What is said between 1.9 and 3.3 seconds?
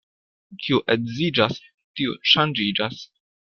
tiu ŝanĝiĝas.